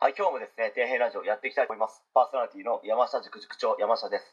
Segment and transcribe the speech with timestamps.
[0.00, 2.00] はい、今日もですね、底辺ラジオやっていきたいと思います。
[2.16, 4.32] パーソナリティの山下塾塾長、山下です。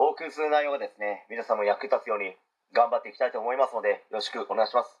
[0.00, 2.32] お送りする内容がですね、皆さんも役に立つように
[2.72, 4.96] 頑張っていきたいと思いますので、よろしくお願いします。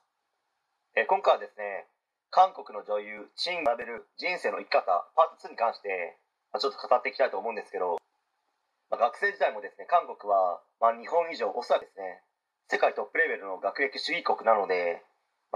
[1.00, 1.88] え今回はですね、
[2.28, 4.84] 韓国の女優、チンが学べる人生の生き方、
[5.16, 6.20] パート2に関して、
[6.52, 7.96] まちょっと語っていきたいと思うんですけど、
[8.92, 12.20] ま学生時代もですね、韓国は、ま、日本以上、おそらくですね、
[12.68, 15.00] 世界トップレベルの学歴主義国なので、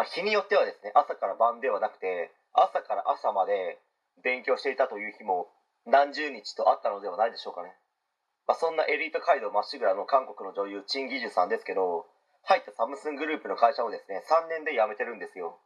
[0.00, 3.84] ま、日によってはですね、朝から晩ではなくて、朝から朝まで
[4.22, 5.48] 勉強していたという日も
[5.86, 7.74] 何十日とあったのではないでしょうかね。
[8.46, 12.06] まあ、そんなエリート街道まっしぐらの韓国の女優、チン・ギジュさんですけど、
[12.44, 15.58] 入ったサムスングループの会社をですね、3年で辞めてるんですよ。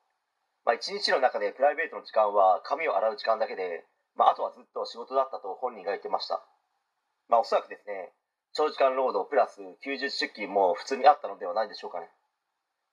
[0.65, 6.43] まあ、1日の中でプライベートの時間は髪を洗う時間だけで、まあ、あとはずっと仕事だったと本人が言ってました。
[7.29, 8.13] まあ、おそらくですね、
[8.55, 12.11] 長時間労働プラス90出勤も普通にあったのではないでしょうかね。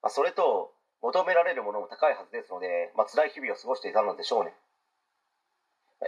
[0.02, 4.55] まあ、それと、求められるものも高いはずですので、まあ、辛い日々を過ごしていたのでしょうね。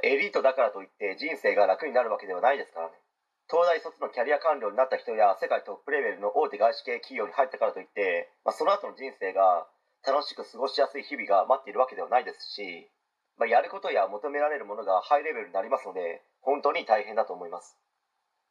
[0.03, 2.93] エリートだからといって人生が楽になるわけではないですからね。
[3.49, 9.65] 東大卒のキャリア官僚になった人や世界トップレベルの大手外資系企業に入ったからといって、まあ、その後の人生が
[10.05, 12.91] 楽しく過ごしやすい日々が待っているわけではないですし、
[13.39, 17.77] まあ、やることや求められるものがハイレベルになりますので、本当に大変だと思います。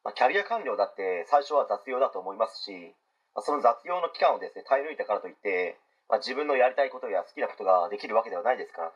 [0.03, 2.95] まあ、キャリア官僚だって最初は雑用だと思いますし、
[3.35, 5.77] まあ、その雑用の期間をですね、耐え抜いたからといって、
[6.09, 8.91] まあ、自分のやりたいことや好きなことができるわけではないですから。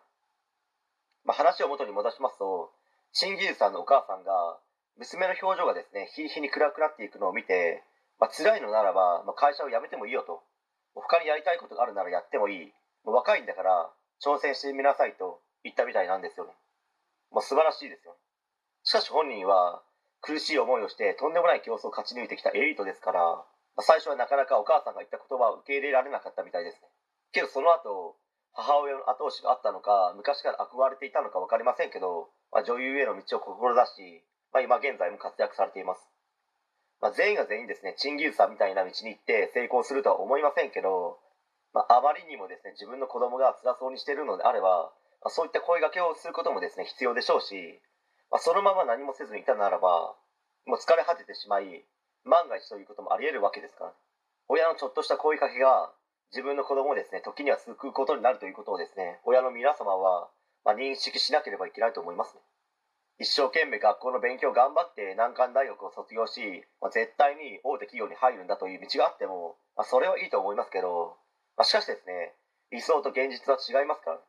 [1.25, 2.71] まあ、話を元に戻しますと、
[3.13, 4.59] チンギルさんのお母さんが、
[4.97, 7.83] 娘の表情がですね、日に日に暗くなっていくのを見て、
[8.19, 10.43] まあ、辛いのならば、まあ、会社を辞めてもいいよと。
[10.93, 12.73] 他にやりたいことがあるならやってもいい。
[13.03, 13.89] もう若いんだから、
[14.23, 16.53] 挑戦してみなさいと言ったみたいなんですよね。
[17.31, 18.15] もう素晴らしいですよ。
[18.83, 19.81] しかし本人は、
[20.21, 23.21] 苦しい思いをしてとんでもない競争を勝ち抜いてきたエリートですから、
[23.75, 26.87] まあ最初はなかなかお母さんが言った言葉を受け入れられなかったみたいですね。
[27.31, 28.15] けどその後、
[28.53, 36.07] 母親の後押しがあったのか、昔から憧れていたのか分かりませんけど、まあ、女優への道を志し、まあ、今現在も活躍されています。
[37.01, 41.17] まあ、全員が全員ですね、チンギルさんみたいな道に行って成功するとは思いませんけど、
[41.73, 44.91] まあ、まりにもですね、自分の子供が辛そうにしているのであれば、
[45.23, 47.79] ま、そういった声掛けをすることもですね、必要でしょうし、
[48.29, 50.15] まあ、そのまま何もせずにいたならば、
[50.65, 51.85] もう疲れ果ててしまい、
[52.23, 53.93] 万が一ということもあり得るわけですから、
[54.47, 55.91] 親のちょっとした声かけが、
[56.31, 60.29] 自分の子供をですね、時には救うことになるということをですね、親の皆様は、
[60.63, 62.41] まあ、認識しなければいけないと思いますね。
[63.19, 71.17] 一生懸命学校の勉強を頑張って難関大学を卒業し、まあ、絶対に大手企業に入るんだという道があっても、まあ、それはいいと思いますけど、
[71.57, 72.33] まあ、しかしですね、
[72.71, 74.19] 理想と現実は違いますから、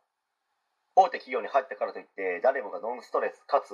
[0.97, 3.73] 大手企業に入ったからといって、誰もがノンストレスかつ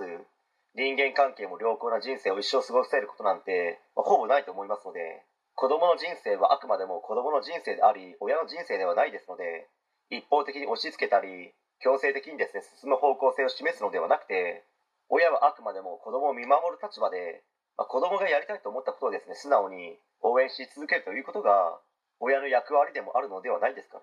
[0.77, 5.25] 人間関係も良好な人生を一生過ごせることなんて、まあ、ほぼないと思いますので、
[5.59, 9.67] 子供の人生はあくまでも子供の人生であり、親の人生ではないですので、
[10.09, 11.51] 一方的に押し付けたり、
[11.83, 14.63] 強制的にですね、進む方向性を示すのではなくて、
[15.11, 17.43] 親はあくまでも子供を見守る立場で、
[17.75, 21.75] まあ、子供がやりたいと思ったことをですね、素直に応援し続けるということが、
[22.21, 23.99] 親の役割でもあるのではないですか。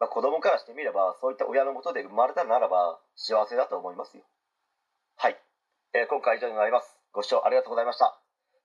[0.00, 4.24] まあ、子供からしてみれば、そういった親のもとで生まれたならば、幸せだと思いますよ。
[5.16, 5.36] はい。
[5.92, 6.96] えー今回以上になります。
[7.12, 8.27] ご視聴ありがとうございました。